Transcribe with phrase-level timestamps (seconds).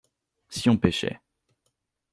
[0.49, 1.21] Si on pêchait.